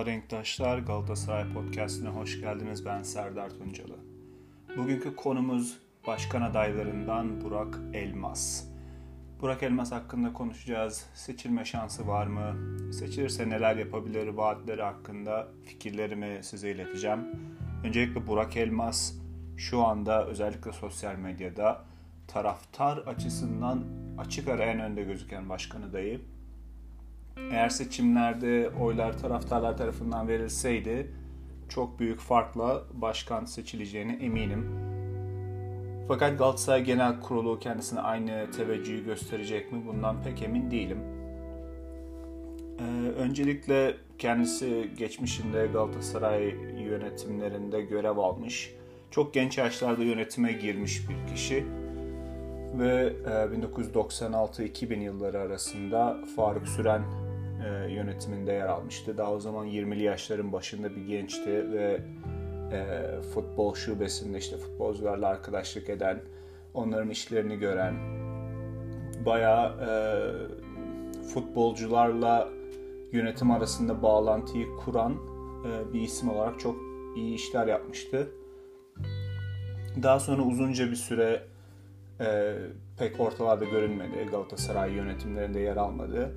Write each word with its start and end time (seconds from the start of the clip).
Merhaba 0.00 0.16
Renktaşlar, 0.16 0.78
Galatasaray 0.78 1.52
Podcast'ine 1.52 2.08
hoş 2.08 2.40
geldiniz. 2.40 2.86
Ben 2.86 3.02
Serdar 3.02 3.50
Tuncalı. 3.50 3.96
Bugünkü 4.76 5.16
konumuz 5.16 5.78
başkan 6.06 6.42
adaylarından 6.42 7.40
Burak 7.40 7.78
Elmas. 7.92 8.64
Burak 9.40 9.62
Elmas 9.62 9.92
hakkında 9.92 10.32
konuşacağız. 10.32 11.06
Seçilme 11.14 11.64
şansı 11.64 12.06
var 12.06 12.26
mı? 12.26 12.56
Seçilirse 12.92 13.48
neler 13.48 13.76
yapabilir? 13.76 14.26
Vaatleri 14.28 14.82
hakkında 14.82 15.48
fikirlerimi 15.64 16.38
size 16.42 16.70
ileteceğim. 16.70 17.20
Öncelikle 17.84 18.26
Burak 18.26 18.56
Elmas 18.56 19.14
şu 19.56 19.84
anda 19.84 20.26
özellikle 20.26 20.72
sosyal 20.72 21.16
medyada 21.16 21.84
taraftar 22.28 22.98
açısından 22.98 23.84
açık 24.18 24.48
ara 24.48 24.64
en 24.64 24.80
önde 24.80 25.02
gözüken 25.02 25.48
başkan 25.48 25.82
adayı 25.82 26.20
eğer 27.52 27.68
seçimlerde 27.68 28.70
oylar 28.80 29.18
taraftarlar 29.18 29.76
tarafından 29.76 30.28
verilseydi 30.28 31.10
çok 31.68 32.00
büyük 32.00 32.20
farkla 32.20 32.82
başkan 32.92 33.44
seçileceğine 33.44 34.12
eminim. 34.12 34.66
Fakat 36.08 36.38
Galatasaray 36.38 36.84
Genel 36.84 37.20
Kurulu 37.20 37.58
kendisine 37.58 38.00
aynı 38.00 38.50
teveccühü 38.50 39.04
gösterecek 39.04 39.72
mi 39.72 39.82
bundan 39.86 40.22
pek 40.22 40.42
emin 40.42 40.70
değilim. 40.70 40.98
Ee, 42.78 43.08
öncelikle 43.08 43.96
kendisi 44.18 44.90
geçmişinde 44.98 45.66
Galatasaray 45.66 46.42
yönetimlerinde 46.84 47.82
görev 47.82 48.16
almış. 48.16 48.74
Çok 49.10 49.34
genç 49.34 49.58
yaşlarda 49.58 50.02
yönetime 50.02 50.52
girmiş 50.52 51.02
bir 51.08 51.34
kişi 51.34 51.64
ve 52.78 53.12
1996-2000 53.24 55.00
e, 55.00 55.02
yılları 55.04 55.40
arasında 55.40 56.18
Faruk 56.36 56.68
Süren 56.68 57.02
e, 57.64 57.92
yönetiminde 57.92 58.52
yer 58.52 58.66
almıştı. 58.66 59.18
Daha 59.18 59.32
o 59.32 59.40
zaman 59.40 59.66
20'li 59.66 60.02
yaşların 60.02 60.52
başında 60.52 60.96
bir 60.96 61.06
gençti 61.06 61.72
ve 61.72 62.00
e, 62.72 63.06
futbol 63.34 63.74
şubesinde 63.74 64.38
işte 64.38 64.56
futbolcularla 64.56 65.28
arkadaşlık 65.28 65.88
eden, 65.88 66.20
onların 66.74 67.10
işlerini 67.10 67.56
gören, 67.56 67.94
bayağı 69.26 69.66
e, 69.66 69.92
futbolcularla 71.22 72.48
yönetim 73.12 73.50
arasında 73.50 74.02
bağlantıyı 74.02 74.66
kuran 74.84 75.12
e, 75.12 75.92
bir 75.92 76.00
isim 76.00 76.30
olarak 76.30 76.60
çok 76.60 76.76
iyi 77.16 77.34
işler 77.34 77.66
yapmıştı. 77.66 78.28
Daha 80.02 80.20
sonra 80.20 80.42
uzunca 80.42 80.90
bir 80.90 80.96
süre 80.96 81.42
e, 82.20 82.54
pek 82.98 83.20
ortalarda 83.20 83.64
görünmedi. 83.64 84.28
Galatasaray 84.30 84.92
yönetimlerinde 84.92 85.60
yer 85.60 85.76
almadı. 85.76 86.32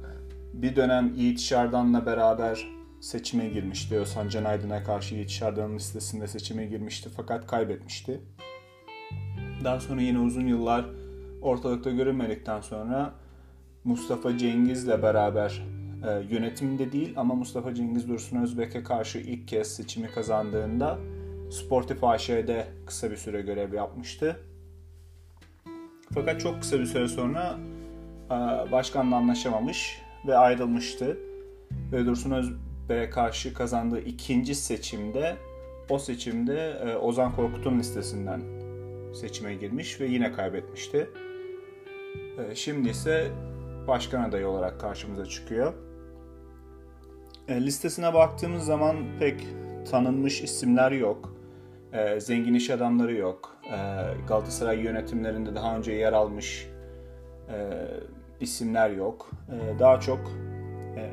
Bir 0.54 0.76
dönem 0.76 1.14
Yiğit 1.16 1.40
Şardan'la 1.40 2.06
beraber 2.06 2.68
seçime 3.02 3.50
girmişti. 3.50 3.96
Özhan 3.96 4.30
Can 4.30 4.44
Aydın'a 4.44 4.84
karşı 4.84 5.16
Yiğit 5.16 5.30
Şardan'ın 5.30 5.76
listesinde 5.76 6.28
seçime 6.28 6.66
girmişti 6.66 7.10
fakat 7.18 7.48
kaybetmişti. 7.48 8.22
Daha 9.64 9.80
sonra 9.80 10.02
yine 10.02 10.20
uzun 10.20 10.48
yıllar 10.48 10.86
ortalıkta 11.42 11.92
görünmedikten 11.92 12.62
sonra 12.62 13.14
Mustafa 13.84 14.38
Cengiz'le 14.38 15.02
beraber 15.02 15.64
e, 16.08 16.36
yönetimde 16.36 16.92
değil 16.92 17.14
ama 17.18 17.36
Mustafa 17.36 17.76
Cengiz 17.76 18.08
Dursun 18.08 18.38
Özbek'e 18.38 18.84
karşı 18.84 19.18
ilk 19.18 19.48
kez 19.48 19.76
seçimi 19.76 20.08
kazandığında 20.08 20.98
Sportif 21.52 22.04
AŞ'de 22.04 22.68
kısa 22.86 23.12
bir 23.12 23.18
süre 23.18 23.42
görev 23.42 23.74
yapmıştı. 23.74 24.40
Fakat 26.14 26.40
çok 26.40 26.62
kısa 26.62 26.80
bir 26.80 26.86
süre 26.86 27.08
sonra 27.08 27.58
e, 28.26 28.32
başkanla 28.72 29.16
anlaşamamış 29.16 30.04
ve 30.28 30.38
ayrılmıştı. 30.38 31.18
Ve 31.92 32.06
Dursun 32.06 32.32
Özbek'e 32.32 33.10
karşı 33.10 33.54
kazandığı 33.54 34.00
ikinci 34.00 34.56
seçimde 34.56 35.36
o 35.90 36.00
seçimde 36.00 36.70
e, 36.70 36.96
Ozan 36.96 37.36
Korkut'un 37.36 37.80
listesinden 37.80 38.42
seçime 39.14 39.56
girmiş 39.56 40.02
ve 40.02 40.06
yine 40.06 40.32
kaybetmişti. 40.32 41.10
E, 42.38 42.56
şimdi 42.56 42.90
ise 42.90 43.32
başkan 43.88 44.24
adayı 44.24 44.48
olarak 44.48 44.80
karşımıza 44.80 45.26
çıkıyor. 45.26 45.74
Listesine 47.50 48.14
baktığımız 48.14 48.66
zaman 48.66 48.98
pek 49.20 49.48
tanınmış 49.92 50.42
isimler 50.42 50.92
yok. 50.92 51.34
Zengin 52.18 52.54
iş 52.54 52.70
adamları 52.70 53.16
yok. 53.16 53.58
Galatasaray 54.28 54.80
yönetimlerinde 54.80 55.56
daha 55.56 55.78
önce 55.78 55.92
yer 55.92 56.14
almış 56.14 56.68
isimler 58.40 58.90
yok. 58.90 59.32
E, 59.50 59.80
daha 59.80 60.00
çok 60.00 60.20
e, 60.98 61.12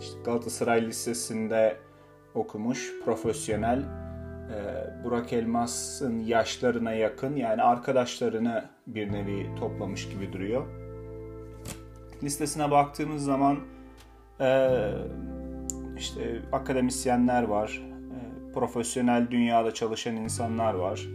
işte 0.00 0.18
Galatasaray 0.24 0.86
Lisesi'nde 0.86 1.76
okumuş, 2.34 2.92
profesyonel. 3.04 3.78
E, 3.78 5.04
Burak 5.04 5.32
Elmas'ın 5.32 6.20
yaşlarına 6.20 6.92
yakın 6.92 7.36
yani 7.36 7.62
arkadaşlarını 7.62 8.64
bir 8.86 9.12
nevi 9.12 9.54
toplamış 9.54 10.08
gibi 10.08 10.32
duruyor. 10.32 10.66
Listesine 12.22 12.70
baktığımız 12.70 13.24
zaman 13.24 13.58
e, 14.40 14.70
işte 15.98 16.42
akademisyenler 16.52 17.42
var, 17.42 17.82
profesyonel 18.54 19.30
dünyada 19.30 19.74
çalışan 19.74 20.16
insanlar 20.16 20.74
var, 20.74 21.08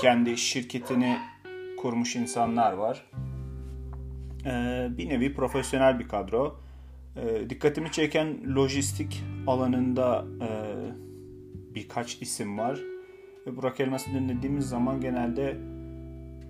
kendi 0.00 0.36
şirketini 0.36 1.18
kurmuş 1.78 2.16
insanlar 2.16 2.72
var. 2.72 3.10
Ee, 4.46 4.88
bir 4.98 5.08
nevi 5.08 5.34
profesyonel 5.34 5.98
bir 5.98 6.08
kadro. 6.08 6.60
Ee, 7.16 7.50
dikkatimi 7.50 7.92
çeken 7.92 8.56
lojistik 8.56 9.24
alanında 9.46 10.24
e, 10.42 10.48
birkaç 11.74 12.22
isim 12.22 12.58
var. 12.58 12.78
Burak 13.46 13.80
Elmas'ı 13.80 14.10
dinlediğimiz 14.10 14.68
zaman 14.68 15.00
genelde 15.00 15.56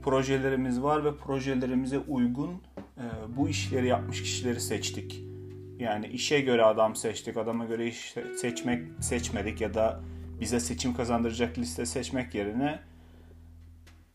projelerimiz 0.03 0.83
var 0.83 1.05
ve 1.05 1.17
projelerimize 1.17 1.99
uygun 1.99 2.51
e, 2.51 3.05
bu 3.37 3.49
işleri 3.49 3.87
yapmış 3.87 4.23
kişileri 4.23 4.61
seçtik. 4.61 5.23
Yani 5.79 6.07
işe 6.07 6.41
göre 6.41 6.65
adam 6.65 6.97
seçtik, 6.97 7.37
adama 7.37 7.65
göre 7.65 7.87
iş 7.87 8.15
seçmek 8.37 8.83
seçmedik 9.01 9.61
ya 9.61 9.75
da 9.75 10.01
bize 10.41 10.61
seçim 10.61 10.95
kazandıracak 10.95 11.59
liste 11.59 11.87
seçmek 11.87 12.35
yerine 12.35 12.79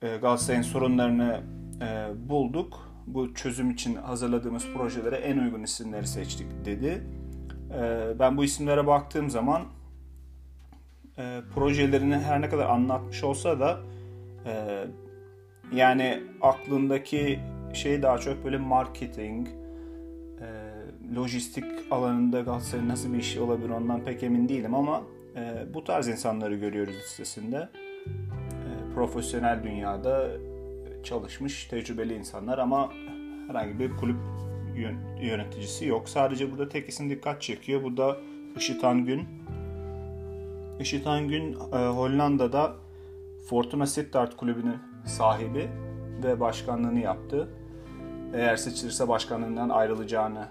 e, 0.01 0.17
Galatasaray'ın 0.17 0.63
sorunlarını 0.63 1.41
bulduk 2.29 2.92
bu 3.07 3.33
çözüm 3.33 3.71
için 3.71 3.95
hazırladığımız 3.95 4.65
projelere 4.73 5.15
en 5.15 5.37
uygun 5.37 5.63
isimleri 5.63 6.07
seçtik 6.07 6.47
dedi. 6.65 7.03
Ee, 7.73 8.19
ben 8.19 8.37
bu 8.37 8.43
isimlere 8.43 8.87
baktığım 8.87 9.29
zaman 9.29 9.63
e, 11.17 11.41
projelerini 11.55 12.17
her 12.17 12.41
ne 12.41 12.49
kadar 12.49 12.69
anlatmış 12.69 13.23
olsa 13.23 13.59
da 13.59 13.79
e, 14.45 14.83
yani 15.73 16.23
aklındaki 16.41 17.39
şey 17.73 18.01
daha 18.01 18.17
çok 18.17 18.45
böyle 18.45 18.57
marketing, 18.57 19.47
e, 19.47 20.47
lojistik 21.15 21.65
alanında 21.91 22.41
Galatasaray'ın 22.41 22.89
nasıl 22.89 23.13
bir 23.13 23.17
işi 23.17 23.41
olabilir 23.41 23.69
ondan 23.69 24.03
pek 24.03 24.23
emin 24.23 24.49
değilim 24.49 24.75
ama 24.75 25.03
bu 25.73 25.83
tarz 25.83 26.07
insanları 26.07 26.55
görüyoruz 26.55 26.95
listesinde. 26.95 27.69
Profesyonel 28.95 29.63
dünyada 29.63 30.29
çalışmış 31.03 31.65
tecrübeli 31.65 32.15
insanlar 32.15 32.57
ama 32.57 32.93
herhangi 33.47 33.79
bir 33.79 33.97
kulüp 33.97 34.17
yöneticisi 35.21 35.85
yok. 35.85 36.09
Sadece 36.09 36.51
burada 36.51 36.69
tek 36.69 36.89
isim 36.89 37.09
dikkat 37.09 37.41
çekiyor. 37.41 37.83
Bu 37.83 37.97
da 37.97 38.17
Işıtan 38.57 39.05
Gün. 39.05 39.27
Işıtan 40.79 41.27
Gün 41.27 41.53
e, 41.53 41.77
Hollanda'da 41.77 42.75
Fortuna 43.49 43.85
Sittard 43.85 44.31
kulübünün 44.31 44.77
sahibi 45.05 45.69
ve 46.23 46.39
başkanlığını 46.39 46.99
yaptı. 46.99 47.49
Eğer 48.33 48.55
seçilirse 48.55 49.07
başkanlığından 49.07 49.69
ayrılacağını 49.69 50.47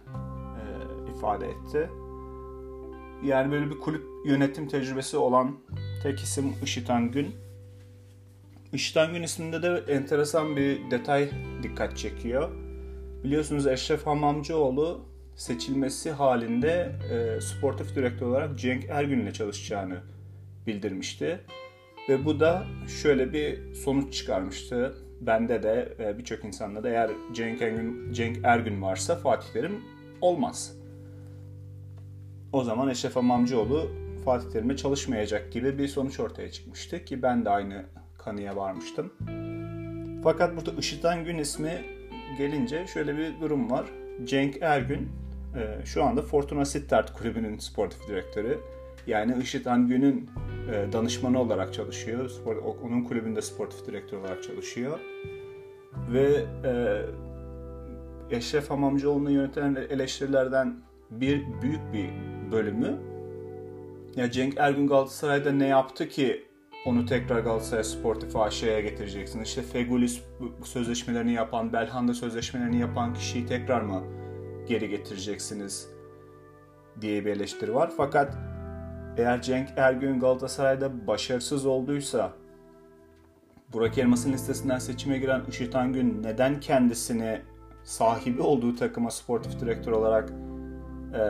e, 0.56 0.62
ifade 1.10 1.46
etti. 1.46 1.90
Yani 3.24 3.52
böyle 3.52 3.70
bir 3.70 3.78
kulüp 3.78 4.04
yönetim 4.24 4.68
tecrübesi 4.68 5.16
olan 5.16 5.56
tek 6.02 6.20
isim 6.20 6.54
Işıtan 6.62 7.10
Gün. 7.10 7.34
İşten 8.72 9.12
Gün 9.12 9.22
isminde 9.22 9.62
de 9.62 9.82
enteresan 9.88 10.56
bir 10.56 10.90
detay 10.90 11.30
dikkat 11.62 11.96
çekiyor. 11.96 12.50
Biliyorsunuz 13.24 13.66
Eşref 13.66 14.06
Hamamcıoğlu 14.06 15.04
seçilmesi 15.36 16.10
halinde 16.10 16.92
e, 17.10 17.40
sportif 17.40 17.96
direktör 17.96 18.26
olarak 18.26 18.58
Cenk 18.58 18.84
Ergün 18.84 19.20
ile 19.20 19.32
çalışacağını 19.32 20.00
bildirmişti. 20.66 21.40
Ve 22.08 22.24
bu 22.24 22.40
da 22.40 22.64
şöyle 23.02 23.32
bir 23.32 23.74
sonuç 23.74 24.14
çıkarmıştı. 24.14 24.94
Bende 25.20 25.62
de 25.62 25.96
e, 25.98 26.18
birçok 26.18 26.44
insanda 26.44 26.84
da 26.84 26.88
eğer 26.88 27.10
Cenk 27.32 27.62
Ergün, 27.62 28.12
Cenk 28.12 28.38
Ergün 28.42 28.82
varsa 28.82 29.16
Fatih 29.16 29.52
Terim 29.52 29.84
olmaz. 30.20 30.76
O 32.52 32.64
zaman 32.64 32.88
Eşref 32.88 33.16
Hamamcıoğlu 33.16 33.90
Fatih 34.24 34.50
Terim'e 34.50 34.76
çalışmayacak 34.76 35.52
gibi 35.52 35.78
bir 35.78 35.88
sonuç 35.88 36.20
ortaya 36.20 36.50
çıkmıştı 36.50 37.04
ki 37.04 37.22
ben 37.22 37.44
de 37.44 37.50
aynı 37.50 37.84
kanıya 38.24 38.56
varmıştım. 38.56 39.12
Fakat 40.24 40.56
burada 40.56 40.70
Işıtan 40.78 41.24
Gün 41.24 41.38
ismi 41.38 41.84
gelince 42.38 42.86
şöyle 42.86 43.16
bir 43.16 43.40
durum 43.40 43.70
var. 43.70 43.86
Cenk 44.24 44.56
Ergün 44.60 45.08
e, 45.56 45.86
şu 45.86 46.04
anda 46.04 46.22
Fortuna 46.22 46.64
Sittard 46.64 47.08
kulübünün 47.18 47.58
sportif 47.58 48.08
direktörü. 48.08 48.58
Yani 49.06 49.42
Işıt 49.42 49.66
Angün'ün 49.66 50.30
e, 50.72 50.92
danışmanı 50.92 51.40
olarak 51.40 51.74
çalışıyor. 51.74 52.28
Spor, 52.28 52.56
onun 52.56 53.04
kulübünde 53.04 53.42
sportif 53.42 53.86
direktör 53.86 54.18
olarak 54.18 54.42
çalışıyor. 54.42 54.98
Ve 56.12 56.44
e, 56.64 57.02
Eşref 58.36 58.70
Hamamcıoğlu'nu 58.70 59.30
yöneten 59.30 59.74
eleştirilerden 59.90 60.76
bir 61.10 61.42
büyük 61.62 61.92
bir 61.92 62.10
bölümü 62.52 62.98
ya 64.16 64.30
Cenk 64.30 64.54
Ergün 64.56 64.86
Galatasaray'da 64.86 65.52
ne 65.52 65.66
yaptı 65.66 66.08
ki 66.08 66.44
onu 66.84 67.06
tekrar 67.06 67.40
Galatasaray 67.40 67.84
Sportif 67.84 68.36
AŞ'ye 68.36 68.80
getireceksin? 68.80 69.40
İşte 69.40 69.62
Fegulis 69.62 70.22
sözleşmelerini 70.64 71.32
yapan, 71.32 71.72
Belhanda 71.72 72.14
sözleşmelerini 72.14 72.80
yapan 72.80 73.14
kişiyi 73.14 73.46
tekrar 73.46 73.80
mı 73.80 74.02
geri 74.66 74.88
getireceksiniz 74.88 75.88
diye 77.00 77.24
bir 77.24 77.30
eleştiri 77.30 77.74
var. 77.74 77.90
Fakat 77.96 78.36
eğer 79.16 79.42
Cenk 79.42 79.68
Ergün 79.76 80.20
Galatasaray'da 80.20 81.06
başarısız 81.06 81.66
olduysa 81.66 82.32
Burak 83.72 83.98
Elmas'ın 83.98 84.32
listesinden 84.32 84.78
seçime 84.78 85.18
giren 85.18 85.42
Işit 85.48 85.76
Angün 85.76 86.22
neden 86.22 86.60
kendisini 86.60 87.40
sahibi 87.84 88.42
olduğu 88.42 88.76
takıma 88.76 89.10
sportif 89.10 89.60
direktör 89.60 89.92
olarak 89.92 90.32
e, 91.14 91.22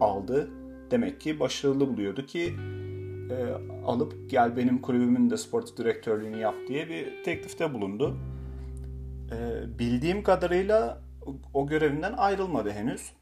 aldı? 0.00 0.50
Demek 0.90 1.20
ki 1.20 1.40
başarılı 1.40 1.88
buluyordu 1.88 2.26
ki 2.26 2.54
e, 3.30 3.36
alıp 3.86 4.30
gel 4.30 4.56
benim 4.56 4.82
kulübümün 4.82 5.30
de 5.30 5.36
sportif 5.36 5.76
direktörlüğünü 5.76 6.36
yap 6.36 6.54
diye 6.68 6.88
bir 6.88 7.24
teklifte 7.24 7.74
bulundu. 7.74 8.16
E, 9.32 9.78
bildiğim 9.78 10.22
kadarıyla 10.22 11.02
o 11.54 11.66
görevinden 11.66 12.12
ayrılmadı 12.12 12.70
henüz. 12.70 13.12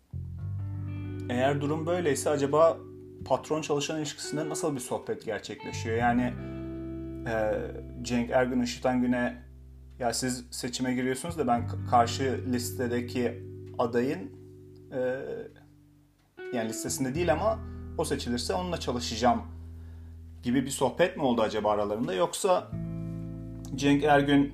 Eğer 1.31 1.61
durum 1.61 1.87
böyleyse 1.87 2.31
acaba 2.31 2.77
patron 3.25 3.63
çalışan 3.63 3.99
ilişkisinde 3.99 4.49
nasıl 4.49 4.75
bir 4.75 4.81
sohbet 4.81 5.25
gerçekleşiyor? 5.25 5.97
Yani 5.97 6.33
e, 7.29 7.53
Cenk 8.03 8.31
Ergün 8.31 8.61
Işıtan 8.61 9.03
Gün'e 9.03 9.43
ya 9.99 10.13
siz 10.13 10.45
seçime 10.51 10.95
giriyorsunuz 10.95 11.39
da 11.39 11.47
ben 11.47 11.69
karşı 11.91 12.45
listedeki 12.53 13.43
adayın 13.79 14.33
e, 14.93 15.21
yani 16.55 16.69
listesinde 16.69 17.15
değil 17.15 17.33
ama 17.33 17.59
o 17.99 18.05
seçilirse 18.05 18.55
onunla 18.55 18.81
çalışacağım 18.81 19.43
gibi 20.45 20.65
bir 20.65 20.71
sohbet 20.71 21.17
mi 21.17 21.23
oldu 21.23 21.43
acaba 21.43 21.71
aralarında 21.71 22.15
yoksa 22.15 22.69
Cenk 23.75 24.05
Ergün 24.05 24.53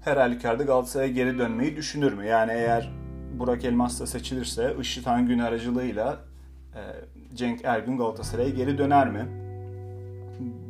her 0.00 0.16
halükarda 0.16 0.62
Galatasaray'a 0.62 1.12
geri 1.12 1.38
dönmeyi 1.38 1.76
düşünür 1.76 2.12
mü? 2.12 2.26
Yani 2.26 2.52
eğer 2.52 2.90
Burak 3.38 3.64
Elmas 3.64 4.00
da 4.00 4.06
seçilirse 4.06 4.76
Işıt 4.80 5.06
Hangün 5.06 5.38
aracılığıyla 5.38 6.20
e, 6.74 6.80
Cenk 7.36 7.64
Ergün 7.64 7.98
Galatasaray'a 7.98 8.48
geri 8.48 8.78
döner 8.78 9.10
mi? 9.10 9.26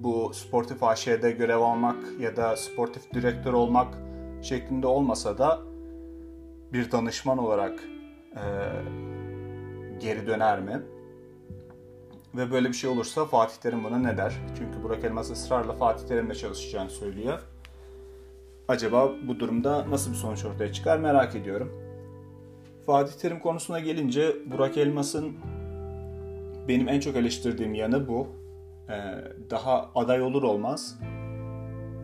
Bu 0.03 0.31
sportif 0.35 0.83
AŞ'de 0.83 1.31
görev 1.31 1.59
almak 1.59 1.97
ya 2.21 2.37
da 2.37 2.57
sportif 2.57 3.15
direktör 3.15 3.53
olmak 3.53 3.99
şeklinde 4.43 4.87
olmasa 4.87 5.39
da 5.39 5.61
bir 6.73 6.91
danışman 6.91 7.39
olarak 7.39 7.81
e, 8.35 8.43
geri 10.01 10.27
döner 10.27 10.61
mi? 10.61 10.83
Ve 12.35 12.51
böyle 12.51 12.69
bir 12.69 12.75
şey 12.75 12.91
olursa 12.91 13.25
Fatih 13.25 13.57
Terim 13.57 13.85
buna 13.85 13.99
ne 13.99 14.17
der? 14.17 14.35
Çünkü 14.59 14.83
Burak 14.83 15.05
Elmas 15.05 15.31
ısrarla 15.31 15.73
Fatih 15.73 16.07
Terim'le 16.07 16.35
çalışacağını 16.35 16.91
söylüyor. 16.91 17.39
Acaba 18.69 19.13
bu 19.29 19.41
durumda 19.41 19.91
nasıl 19.91 20.11
bir 20.11 20.17
sonuç 20.17 20.45
ortaya 20.45 20.73
çıkar 20.73 20.99
merak 20.99 21.35
ediyorum. 21.35 21.73
Fatih 22.87 23.13
Terim 23.13 23.41
konusuna 23.41 23.81
gelince 23.81 24.37
Burak 24.47 24.77
Elmas'ın 24.77 25.37
benim 26.69 26.89
en 26.89 27.01
çok 27.01 27.17
eleştirdiğim 27.17 27.75
yanı 27.75 28.09
bu. 28.09 28.27
Ee, 28.89 29.15
daha 29.51 29.91
aday 29.95 30.23
olur 30.23 30.43
olmaz 30.43 30.99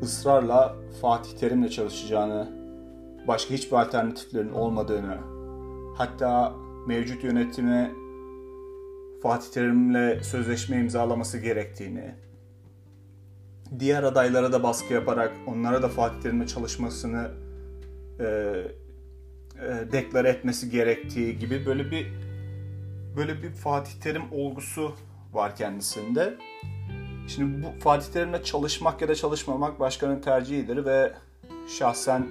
ısrarla 0.03 0.77
Fatih 1.01 1.39
Terim'le 1.39 1.69
çalışacağını, 1.69 2.49
başka 3.29 3.55
hiçbir 3.55 3.77
alternatiflerin 3.77 4.53
olmadığını, 4.53 5.19
hatta 5.97 6.55
mevcut 6.87 7.25
yönetime 7.25 7.93
Fatih 9.25 9.51
Terim'le 9.51 10.23
sözleşme 10.23 10.77
imzalaması 10.77 11.39
gerektiğini, 11.39 12.15
diğer 13.79 14.03
adaylara 14.03 14.53
da 14.53 14.63
baskı 14.63 14.95
yaparak 14.95 15.33
onlara 15.47 15.83
da 15.83 15.89
Fatih 15.89 16.21
Terim'le 16.21 16.47
çalışmasını 16.47 17.31
e, 18.21 18.25
e, 18.25 19.93
deklare 19.93 20.29
etmesi 20.29 20.71
gerektiği 20.71 21.39
gibi 21.39 21.67
böyle 21.67 21.91
bir 21.91 22.07
böyle 23.17 23.43
bir 23.43 23.51
Fatih 23.51 23.93
Terim 24.01 24.23
olgusu 24.33 24.95
var 25.33 25.57
kendisinde. 25.57 26.35
Şimdi 27.29 27.67
bu 27.67 27.81
Fatih 27.81 28.13
Terim'le 28.13 28.43
çalışmak 28.45 29.03
ya 29.03 29.09
da 29.09 29.15
çalışmamak 29.15 29.81
başkanın 29.81 30.21
tercihidir 30.21 30.85
ve 30.85 31.13
şahsen 31.79 32.27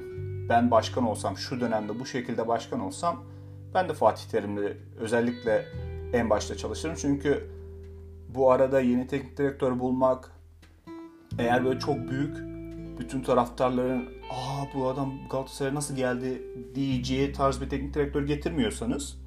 ben 0.49 0.71
başkan 0.71 1.03
olsam, 1.03 1.37
şu 1.37 1.59
dönemde 1.59 1.99
bu 1.99 2.05
şekilde 2.05 2.47
başkan 2.47 2.79
olsam 2.79 3.23
ben 3.73 3.89
de 3.89 3.93
Fatih 3.93 4.29
Terim'le 4.31 4.77
özellikle 4.99 5.65
en 6.13 6.29
başta 6.29 6.57
çalışırım. 6.57 6.95
Çünkü 6.95 7.49
bu 8.29 8.51
arada 8.51 8.79
yeni 8.79 9.07
teknik 9.07 9.37
direktör 9.37 9.79
bulmak 9.79 10.31
eğer 11.39 11.65
böyle 11.65 11.79
çok 11.79 11.97
büyük 11.97 12.37
bütün 12.99 13.21
taraftarların 13.21 14.05
aa 14.31 14.65
bu 14.75 14.87
adam 14.87 15.13
Galatasaray'a 15.31 15.75
nasıl 15.75 15.95
geldi 15.95 16.41
diyeceği 16.75 17.33
tarz 17.33 17.61
bir 17.61 17.69
teknik 17.69 17.93
direktör 17.93 18.23
getirmiyorsanız 18.23 19.17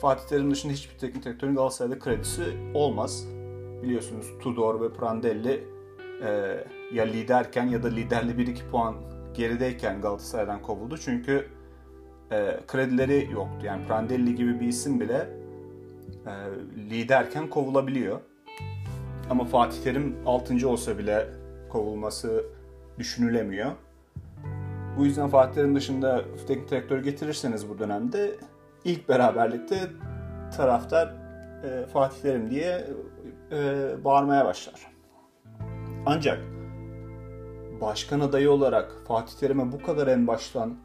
Fatih 0.00 0.28
Terim 0.28 0.50
dışında 0.50 0.72
hiçbir 0.72 0.98
teknik 0.98 1.24
direktörün 1.24 1.54
Galatasaray'da 1.54 1.98
kredisi 1.98 2.42
olmaz. 2.74 3.26
Biliyorsunuz 3.82 4.26
Tudor 4.42 4.80
ve 4.80 4.92
Prandelli 4.92 5.64
e, 6.22 6.28
ya 6.92 7.04
liderken 7.04 7.66
ya 7.66 7.82
da 7.82 7.88
liderli 7.88 8.32
1-2 8.32 8.70
puan 8.70 8.94
gerideyken 9.34 10.00
Galatasaray'dan 10.00 10.62
kovuldu. 10.62 10.98
Çünkü 10.98 11.48
e, 12.32 12.60
kredileri 12.66 13.28
yoktu. 13.32 13.66
Yani 13.66 13.86
Prandelli 13.86 14.34
gibi 14.34 14.60
bir 14.60 14.68
isim 14.68 15.00
bile 15.00 15.35
liderken 16.90 17.50
kovulabiliyor. 17.50 18.20
Ama 19.30 19.44
Fatih 19.44 19.82
Terim 19.82 20.16
6. 20.26 20.68
olsa 20.68 20.98
bile 20.98 21.26
kovulması 21.68 22.44
düşünülemiyor. 22.98 23.72
Bu 24.98 25.04
yüzden 25.04 25.28
Fatih 25.28 25.54
Terim 25.54 25.74
dışında 25.74 26.24
teknik 26.46 26.70
direktör 26.70 26.98
getirirseniz 26.98 27.68
bu 27.68 27.78
dönemde 27.78 28.36
ilk 28.84 29.08
beraberlikte 29.08 29.76
taraftar 30.56 31.14
e, 31.64 31.86
Fatih 31.86 32.22
Terim 32.22 32.50
diye 32.50 32.84
e, 33.52 33.88
bağırmaya 34.04 34.44
başlar. 34.44 34.86
Ancak 36.06 36.38
başkan 37.80 38.20
adayı 38.20 38.50
olarak 38.50 38.92
Fatih 39.08 39.34
Terim'e 39.40 39.72
bu 39.72 39.82
kadar 39.82 40.06
en 40.06 40.26
baştan 40.26 40.76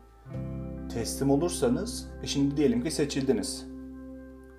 teslim 0.93 1.29
olursanız, 1.29 2.09
e 2.23 2.27
şimdi 2.27 2.57
diyelim 2.57 2.83
ki 2.83 2.91
seçildiniz. 2.91 3.70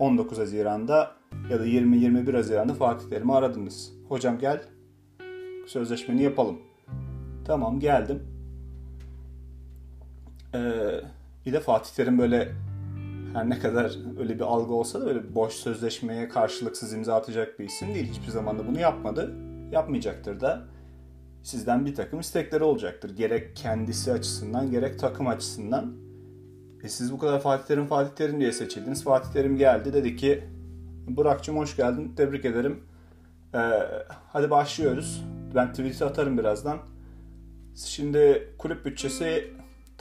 19 0.03 0.39
Haziran'da 0.39 1.17
ya 1.51 1.61
da 1.61 1.67
20-21 1.67 2.37
Haziran'da 2.37 2.75
Fatih 2.75 3.09
Terim'i 3.09 3.33
aradınız. 3.33 3.93
Hocam 4.09 4.39
gel 4.39 4.63
sözleşmeni 5.67 6.23
yapalım. 6.23 6.59
Tamam 7.45 7.81
geldim. 7.81 8.23
Ee, 10.55 11.01
bir 11.47 11.53
de 11.53 11.61
Fatih 11.61 11.95
Terim 11.95 12.19
böyle 12.19 12.53
her 13.33 13.51
ne 13.51 13.59
kadar 13.59 14.19
öyle 14.21 14.35
bir 14.35 14.41
algı 14.41 14.75
olsa 14.75 15.01
da 15.01 15.07
böyle 15.07 15.35
boş 15.35 15.53
sözleşmeye 15.53 16.29
karşılıksız 16.29 16.93
imza 16.93 17.15
atacak 17.15 17.59
bir 17.59 17.65
isim 17.65 17.95
değil. 17.95 18.07
Hiçbir 18.07 18.31
zaman 18.31 18.59
da 18.59 18.67
bunu 18.67 18.81
yapmadı. 18.81 19.35
Yapmayacaktır 19.73 20.41
da. 20.41 20.65
Sizden 21.43 21.87
bir 21.87 21.95
takım 21.95 22.21
istekleri 22.21 22.65
olacaktır. 22.65 23.17
Gerek 23.17 23.57
kendisi 23.57 24.13
açısından 24.13 24.71
gerek 24.71 24.99
takım 24.99 25.27
açısından. 25.27 26.02
E 26.83 26.89
siz 26.89 27.13
bu 27.13 27.19
kadar 27.19 27.41
Fatih 27.41 27.67
Terim 27.67 27.87
Fatih 27.87 28.17
Terim 28.17 28.41
diye 28.41 28.53
seçildiniz. 28.53 29.05
Fatih 29.05 29.33
Terim 29.33 29.57
geldi 29.57 29.93
dedi 29.93 30.17
ki 30.17 30.45
Burak'cığım 31.09 31.57
hoş 31.57 31.77
geldin 31.77 32.13
tebrik 32.17 32.45
ederim. 32.45 32.81
Ee, 33.55 33.59
hadi 34.33 34.51
başlıyoruz. 34.51 35.25
Ben 35.55 35.71
tweet'i 35.71 36.05
atarım 36.05 36.39
birazdan. 36.39 36.79
Şimdi 37.77 38.49
kulüp 38.59 38.85
bütçesi 38.85 39.25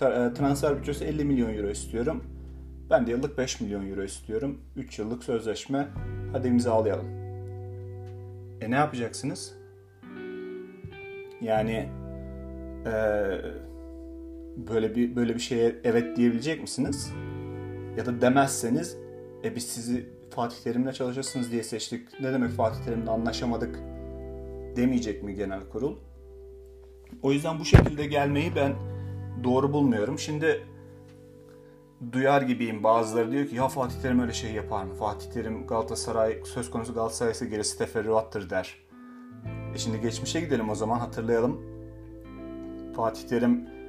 e, 0.02 0.34
transfer 0.34 0.78
bütçesi 0.78 1.06
50 1.06 1.26
milyon 1.26 1.54
euro 1.54 1.70
istiyorum. 1.70 2.24
Ben 2.90 3.08
de 3.08 3.12
yıllık 3.12 3.38
5 3.38 3.62
milyon 3.62 3.90
euro 3.90 4.04
istiyorum. 4.04 4.62
3 4.76 5.00
yıllık 5.00 5.24
sözleşme. 5.24 5.88
Hadi 6.32 6.48
imzalayalım. 6.48 7.08
E 8.62 8.72
ne 8.72 8.76
yapacaksınız? 8.76 9.54
Yani 11.42 11.90
eee 12.86 13.71
böyle 14.58 14.96
bir 14.96 15.16
böyle 15.16 15.36
bir 15.36 15.40
şeye 15.40 15.76
evet 15.84 16.18
diyebilecek 16.18 16.62
misiniz? 16.62 17.12
Ya 17.98 18.06
da 18.06 18.22
demezseniz 18.22 18.98
e 19.44 19.56
biz 19.56 19.64
sizi 19.64 20.10
Fatih 20.30 20.58
Terim'le 20.64 20.92
çalışırsınız 20.92 21.52
diye 21.52 21.64
seçtik. 21.64 22.08
Ne 22.22 22.34
demek 22.34 22.52
Fatih 22.52 22.86
Terim'le 22.86 23.08
anlaşamadık 23.08 23.80
demeyecek 24.76 25.24
mi 25.24 25.36
genel 25.36 25.70
kurul? 25.70 25.96
O 27.22 27.32
yüzden 27.32 27.60
bu 27.60 27.66
şekilde 27.66 28.06
gelmeyi 28.06 28.56
ben 28.56 28.74
doğru 29.44 29.74
bulmuyorum. 29.74 30.20
Şimdi 30.20 30.62
duyar 32.12 32.42
gibiyim. 32.42 32.84
Bazıları 32.84 33.32
diyor 33.32 33.48
ki 33.48 33.56
ya 33.56 33.68
Fatih 33.68 34.02
Terim 34.02 34.20
öyle 34.20 34.34
şey 34.34 34.52
yapar 34.52 34.84
mı? 34.84 34.94
Fatih 34.94 35.32
Terim 35.32 35.68
Galatasaray 35.68 36.42
söz 36.46 36.72
konusu 36.72 36.94
Galatasaray 36.94 37.32
ise 37.32 37.46
gerisi 37.46 37.78
teferruattır 37.78 38.50
der. 38.50 38.78
E 39.76 39.78
şimdi 39.78 40.02
geçmişe 40.02 40.42
gidelim 40.42 40.70
o 40.70 40.76
zaman 40.76 41.00
hatırlayalım. 41.00 41.62
Fatih 42.96 43.28
Terim 43.28 43.81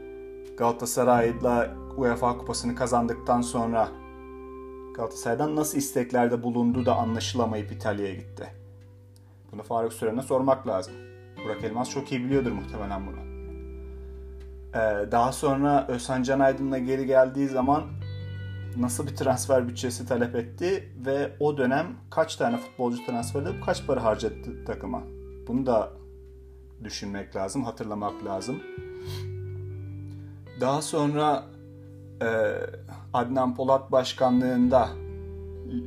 Galatasaray'la 0.56 1.74
UEFA 1.96 2.38
Kupası'nı 2.38 2.74
kazandıktan 2.74 3.40
sonra 3.40 3.88
Galatasaray'dan 4.94 5.56
nasıl 5.56 5.78
isteklerde 5.78 6.42
bulunduğu 6.42 6.86
da 6.86 6.96
anlaşılamayıp 6.96 7.72
İtalya'ya 7.72 8.14
gitti. 8.14 8.46
Bunu 9.52 9.62
Faruk 9.62 9.92
Süren'e 9.92 10.22
sormak 10.22 10.66
lazım. 10.66 10.94
Burak 11.44 11.64
Elmas 11.64 11.90
çok 11.90 12.12
iyi 12.12 12.24
biliyordur 12.24 12.52
muhtemelen 12.52 13.06
bunu. 13.06 13.32
Ee, 14.74 15.12
daha 15.12 15.32
sonra 15.32 15.86
Özhan 15.88 16.22
Can 16.22 16.40
Aydın'la 16.40 16.78
geri 16.78 17.06
geldiği 17.06 17.48
zaman 17.48 17.84
nasıl 18.76 19.06
bir 19.06 19.16
transfer 19.16 19.68
bütçesi 19.68 20.06
talep 20.06 20.34
etti 20.34 20.92
ve 21.06 21.32
o 21.40 21.56
dönem 21.56 21.86
kaç 22.10 22.36
tane 22.36 22.56
futbolcu 22.56 23.06
transfer 23.06 23.42
edip 23.42 23.64
kaç 23.64 23.86
para 23.86 24.04
harcadı 24.04 24.64
takıma. 24.66 25.02
Bunu 25.48 25.66
da 25.66 25.92
düşünmek 26.84 27.36
lazım, 27.36 27.64
hatırlamak 27.64 28.24
lazım. 28.24 28.62
Daha 30.62 30.82
sonra 30.82 31.44
e, 32.22 32.26
Adnan 33.12 33.54
Polat 33.54 33.92
başkanlığında 33.92 34.88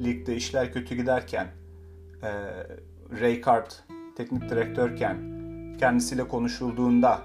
ligde 0.03 0.35
işler 0.35 0.73
kötü 0.73 0.95
giderken 0.95 1.47
e, 2.23 2.31
Ray 3.21 3.41
teknik 4.17 4.49
direktörken 4.49 5.17
kendisiyle 5.79 6.27
konuşulduğunda 6.27 7.21